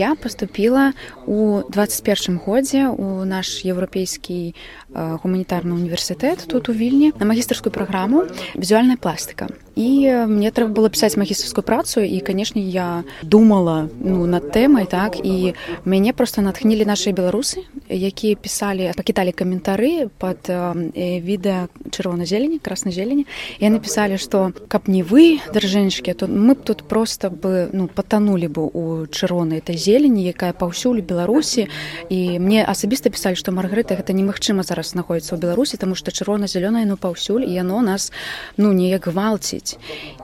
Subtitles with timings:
[0.00, 0.92] я поступила
[1.26, 4.56] у 21 годзе у наш еўрапейскі
[4.96, 8.24] гуманітарны універсітэт тут у вільні на магістрскую праграму
[8.56, 14.52] візуальная пластыка і мне трэба было пісаць магістрскую працу і канешне я думала ну над
[14.52, 15.56] тэмай так і
[15.88, 23.24] мяне просто натхнілі нашыя беларусы якія пісалі пакіталі каментары под відэа чырвона зелені красна зелені
[23.60, 28.52] я напісалі што каб не вы даржэнечкі то мы б тут просто бы ну патанулі
[28.52, 31.68] бы у чырвонай этой зелені якая паўсюль беларусі
[32.12, 36.84] і мне асабіста пісалі што маргарыта гэта немагчыма зараз знаходіцца ў беларусі тому что чырвона-зялёная
[36.84, 38.12] ну паўсюль і яно нас
[38.60, 39.69] ну неяк гвалціць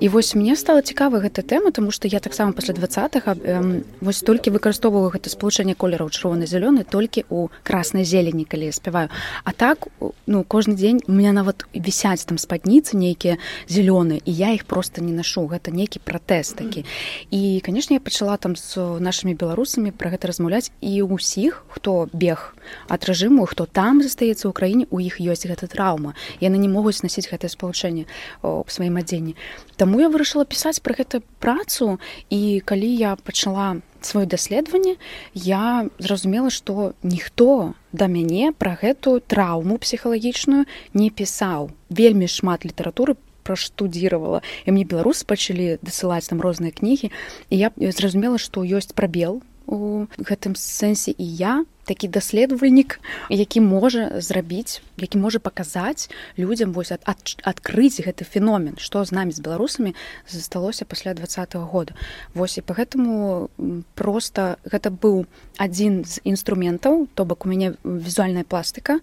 [0.00, 3.24] і вось мне стала цікава гэта тэма тому что я таксама пасля двадцатых
[4.00, 9.08] вось толькі выкарыстоўваю гэта спалучэнне колераў чырвона-зялёны толькі у краснай зелені калі я спяваю.
[9.44, 9.88] А так
[10.26, 15.00] ну кожны дзень у меня нават вісяць там спадніцы нейкія зялёныя і я іх просто
[15.00, 16.84] не нашу гэта нейкі пратэз такі.
[17.30, 22.54] І канешне я пачала там з нашими беларусамі пра гэта размаўляць і ўсіх хто бег
[22.88, 26.14] ад рэжыму хто там застаецца ў краіне у іх ёсць гэта траўма.
[26.40, 28.06] Яны не могуць насіць гэтае спалучэнне
[28.42, 29.36] сваім адзенні
[29.76, 31.98] Таму я вырашыла пісаць пра гэта працу
[32.30, 34.96] і калі я пачала сваё даследаванне
[35.34, 43.16] я зразумела што ніхто да мяне пра гэтую траўму псіхалагічную не пісаў вельмі шмат літаратуры
[43.42, 47.10] праштудзіравала і мне беларусы пачалі дасылаць там розныя кнігі
[47.50, 54.20] і я зразумела што ёсць прабел у гэтым сэнсе і я такі даследавальнік які можа
[54.20, 59.42] зрабіць які можа паказаць людзям вось ад, ад, адкрыць гэты феномен што з намі з
[59.42, 59.94] беларусамі
[60.30, 61.94] засталося пасля два -го года.
[62.34, 63.48] Восьось і по гэтаму
[63.94, 65.26] просто гэта быў
[65.58, 69.00] адзін з інструментаў то бок у мяне візуальная пластыка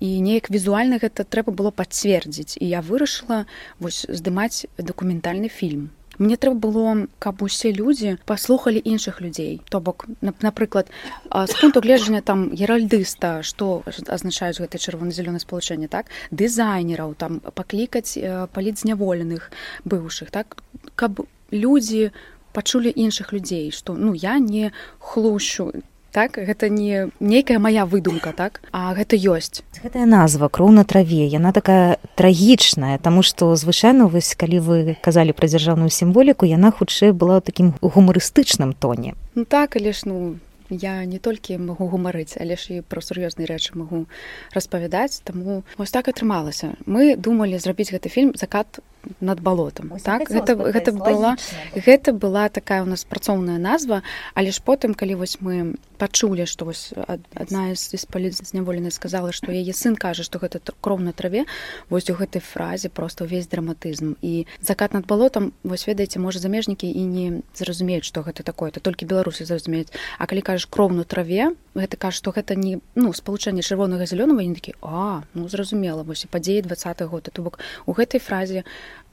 [0.00, 2.56] і неяк візуальна гэта трэба было пацвердзіць.
[2.60, 3.44] І я вырашыла
[3.78, 9.60] вось здымаць дакументальны фільм мне трэба было каб усе людзі паслухалі іншых людзей.
[9.70, 10.90] То бок напрыклад
[11.30, 16.06] з пункту гледжання там геральдыста што азначаюць гэта чырвона-зялёна спалучэнне так?
[16.30, 18.18] Дызайнераў там паклікаць
[18.52, 19.50] палітзняволеных
[19.84, 20.56] быўшых так?
[20.94, 22.12] Каб людзі
[22.52, 25.72] пачулі іншых людзей што ну я не хлущу
[26.12, 28.60] так гэта не нейкая моя выдумка так?
[28.70, 29.64] А гэта ёсць.
[29.82, 35.32] Гэтая назва кроў на траве яна такая трагічная тому что звычайно вось калі вы казалі
[35.32, 39.16] пра дзяржаўную сімволіку яна хутчэй была ў такім гумарыстычным тоне.
[39.34, 40.36] Ну так але ж ну
[40.70, 44.04] я не толькі магу гумарыць але ж і пра сур'ёзныя рэчы магу
[44.52, 46.76] распавядаць таму вось так атрымалася.
[46.86, 48.80] Мы думалі зрабіць гэты фільм закат
[49.20, 51.36] над балотам Ось так гэта, гэта была
[51.74, 54.02] гэта была такая у нас працоўная назва
[54.34, 59.54] але ж потым калі вось мы пачулі што вось адна з з палізняволенай сказала што
[59.54, 61.46] яе сын кажа што гэта кроў на траве
[61.94, 66.90] вось у гэтай фразе просто ўвесь драматызм і закат над балотам вось ведаеце можа замежнікі
[66.90, 71.04] і не зразумеюць што гэта такое то толькі беларусы зразумеюць А калі кажаш кроў на
[71.06, 76.02] траве гэта кажа што гэта не ну спалучэнне чырвонага зялёнага не такі а ну зразумела
[76.02, 76.76] вось і падзеі два
[77.06, 78.64] года то бок у гэтай фразе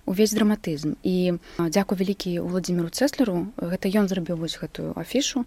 [0.10, 5.46] увесь драматызм і дзяку вялікі владимиру цеслеру гэта ён зрабіў вось гэтую афішу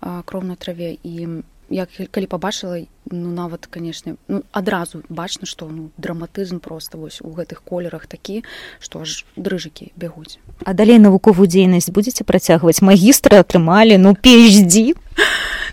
[0.00, 0.96] кроў на траве.
[1.02, 7.22] І як калі пабачыла ну нават канешне ну адразу бачна што ну драматызм просто вось
[7.22, 8.42] у гэтых колерах такі
[8.82, 12.82] што аж дрыжыкі бягуць а далей навуковую дзейнасць будзеце працягваць?
[12.82, 14.98] Магістры атрымалі ну пейдзі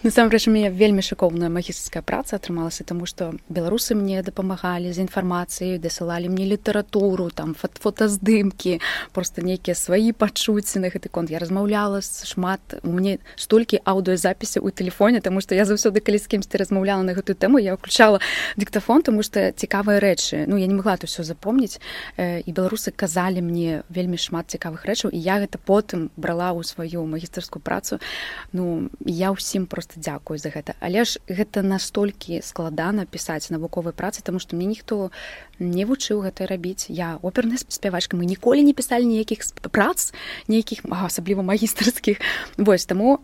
[0.07, 6.31] насамрэч мне вельмі шыкоўная магістрская праца атрымалася тому что беларусы мне дапамагалі з інфармацыяй дасылалі
[6.31, 8.79] мне літаратуру там фотаздымкі
[9.11, 11.27] просто нейкія свае пачуцці на гэты конт.
[11.27, 16.27] Я размаўляла шмат у мне столькі аўдыозапісы ў тэлефоне тому что я заўсёды калі з
[16.31, 18.23] кімсьці размаўляла на гэтую тэму я ўключала
[18.55, 20.47] дыктафон тому что цікавыя рэчы.
[20.47, 21.83] Ну я не могла то все запомніць
[22.17, 27.03] і беларусы казалі мне вельмі шмат цікавых рэчаў і я гэта потым брала ў сваю
[27.03, 27.99] магістарскую працу.
[28.55, 30.77] Ну я ўсім просто дзякую за гэта.
[30.79, 35.09] Але ж гэта настолькі складана пісаць навуковай працы тому что мне ніхто
[35.59, 36.87] не вучыў гэта рабіць.
[36.89, 39.41] Я оперная спявачка мы ніколі не пісалі ніякіх
[39.71, 40.13] прац
[40.47, 42.21] нейкіх асабліва магістарскіх
[42.57, 43.19] вось таму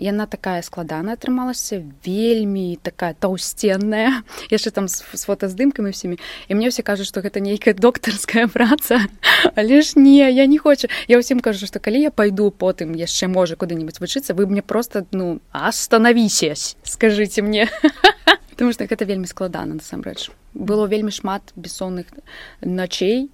[0.00, 6.16] яна такая складана атрымалася вельмі такая таўсценная яшчэ там з, з фотаздымкамі усімі
[6.48, 9.04] і мне ўсе кажуць што гэта нейкая доктарская праца.
[9.56, 13.28] Але ж не я не хочу я ўсім кажу што калі я пайду потым яшчэ
[13.28, 16.54] можа куды-нибудь вучыцца вы мне просто ну остановіся
[16.84, 17.68] скажите мне.
[18.50, 22.06] Потому что гэта вельмі складана насамрэч было вельмі шмат бессонных
[22.60, 23.30] начей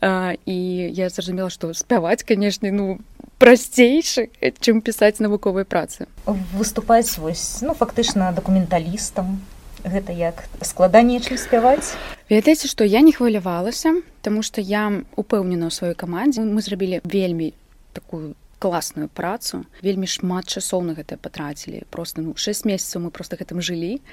[0.00, 0.56] і
[0.94, 2.98] я зразумела што спяваць канешне ну
[3.40, 4.28] прасцейшы
[4.60, 6.06] чым пісаць навуковай працы.
[6.54, 9.40] Выступаць вось ну фактычна дакументалістам.
[9.80, 11.96] Гэта як складаней чым спяваць?
[12.28, 16.44] Ведаеце што я не хвалявалася тому что я упэўнена ў сваёй камандзе.
[16.44, 17.56] Мы зрабілі вельмі
[17.92, 19.64] такую класную працу.
[19.80, 24.04] Вельмі шмат часоў на гэта патрацілі просто ну 6 месяцаў мы просто гэтым жылі.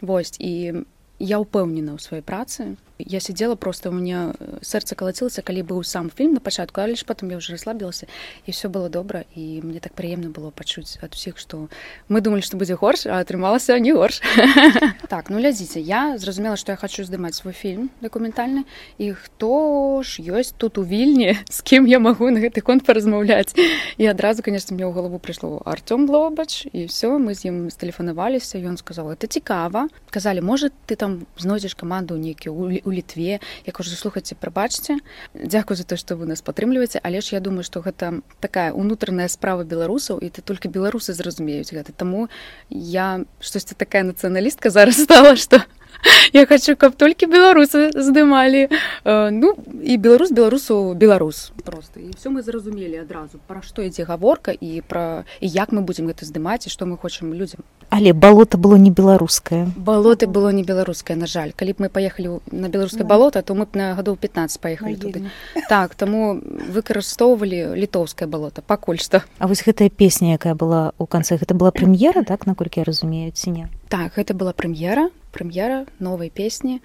[0.00, 0.86] Вось і
[1.20, 2.74] я ўпэўнена ў сваёй працы
[3.06, 4.32] я сидела просто у меня
[4.62, 8.06] сэрца калацілася калі быў сам фільм на пачатку але ж потом я уже расслабілася
[8.46, 11.68] і все было добра і мне так прыемна было пачуць ад усіх что
[12.08, 14.20] мы думали что будзе горш а атрымалася не горш.
[15.08, 18.64] Так ну глядзіце я зразумела что я хочу здымаць свой фільм дакументальны
[18.98, 23.54] і хто ж ёсць тут у вільні з кем я магу на гэты конт паразмаўляць
[23.98, 28.58] і адразу конечно мне ў галаву прыйшло Артём глобач і все мы з ім стэлефанаваліся
[28.58, 33.38] ён сказал это цікава казалі может ты там знойдзеш каманду нейкі у у літве.
[33.66, 34.98] Я кажу слухайце прабачце.
[35.34, 36.98] Дзякую за то што вы нас падтрымліваеце.
[37.02, 41.70] Але ж я думаю што гэта такая унутраная справа беларусаў і ты толькі беларусы зразумеюць
[41.70, 41.94] гэта.
[41.94, 42.26] Таму
[42.70, 45.62] я штосьці такая нацыяналістка зараз стала што
[46.32, 52.00] я хочу каб толькі беларусы здымалі э, ну і беларус беларусу беларус просто.
[52.00, 56.06] І все мы зразумелі адразу пра што ідзе гаворка і пра і як мы будзем
[56.06, 57.60] гэта здымаць і што мы хочам людзям
[57.90, 61.52] але балота было не беларускае балоты было не беларускае на жаль.
[61.52, 65.30] Калі б мы паехалі на беларускае балота то мы б на гадоў 15 паехалі туды
[65.68, 66.40] так таму
[66.70, 71.72] выкарыстоўвалі літоўскае балота пакуль што А вось гэтая песня якая была у канцы гэта была
[71.72, 73.68] прэм'ера так наколькі я разумею ці не?
[73.88, 76.80] Так гэта была прэм'ера прэм'ера новай песні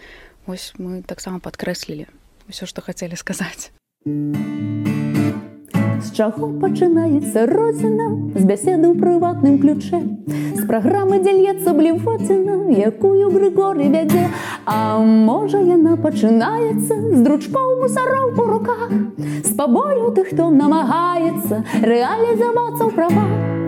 [0.48, 2.08] ось мы таксама падкрэслілі
[2.50, 3.74] ўсё што хацелі сказаць
[6.06, 8.08] з чаго пачынаецца родзіна
[8.38, 14.30] з бяседы ў прыватным ключе з праграмы дзялецца блівоціна якую грыгоры вядзе
[14.66, 18.90] А можа яна пачынаецца з дручкоў мусароў у руках.
[19.46, 23.65] З пабою тых хто намагаецца рэалізавацца ў правах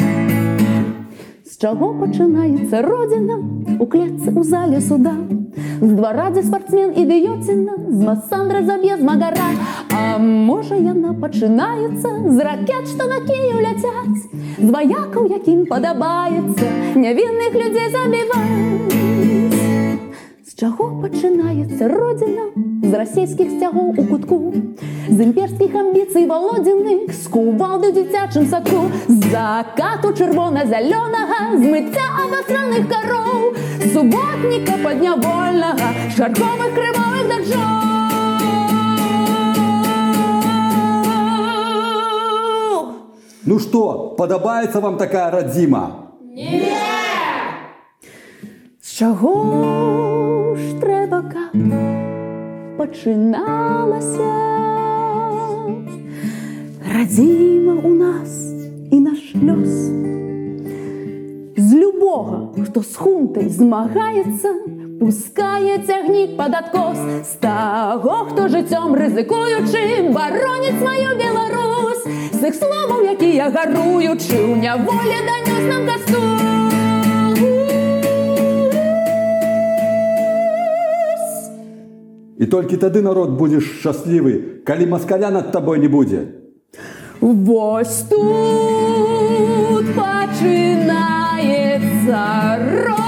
[1.62, 3.36] чаго пачынаецца родзіна
[3.82, 5.16] у клетцы у зале суда.
[5.82, 9.50] З дварадзе спартсмен ідыёціна з масандра заб'е з магара
[9.90, 14.22] А можа яна пачынаецца з ракет што на кію ляцяць
[14.62, 16.74] з ваякаў якім падабаецца
[17.06, 19.57] нявінных людзей забіваюць
[20.58, 22.44] чаго пачынаецца родзіна
[22.82, 28.80] з расійскіх сцягоў у кутку з імперскіх амбіцый валодзіны скувалды дзіцячым саку
[29.26, 33.54] закату чырвона-зялёнага змыцця абастранных кароў
[33.94, 37.86] суботніка паднявольнага шарковых крывавых дажоў
[43.50, 45.86] Ну что, падабаецца вам такая радзіма?
[46.36, 46.74] Не!
[48.82, 50.07] З чаго?
[52.78, 54.30] Пачыналася.
[56.94, 58.32] Радзіма у нас
[58.92, 59.74] і наш лёс.
[61.58, 64.54] З любога хто з хунтай змагаецца
[65.00, 66.98] пускае цягнік пад адкос.
[67.32, 72.06] З таго хто жыццём рызыкуючы бароніць маю Беларусь.
[72.34, 76.57] З іх словаў якія гаруючы ў няволе данёс нам касту
[82.38, 86.38] І толькі тады народ будзеш шчаслівы, калі маскаля над табой не будзе.
[87.22, 91.02] Вось тут пачынаецца
[92.62, 93.07] рот.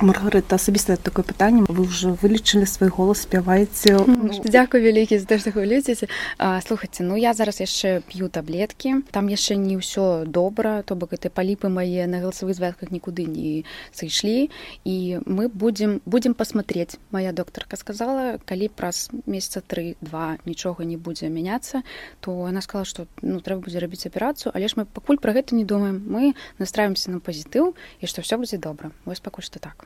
[0.00, 3.96] Маргарыта асабіста такое пытанне вы ўжо вылічылі свой голас спяваеце
[4.44, 6.04] дзякую вялікі за што хвалюцеце
[6.36, 11.32] слухайце ну я зараз яшчэ п'ю таблеткі там яшчэ не ўсё добра то бок гэты
[11.32, 13.64] паліпы мае на галасавых звязках нікуды не
[13.96, 14.52] сышлі
[14.84, 21.32] і мы будзем будзем пасмотреть моя доктарка сказала калі праз месяца тры-два нічога не будзе
[21.32, 21.80] мяняцца
[22.20, 25.56] то она сказала что ну трэба будзе рабіць аперацыю але ж мы пакуль про гэта
[25.56, 29.85] не думаем мы настраиваемся на пазітыў і што все будзе добра вось пакуль што так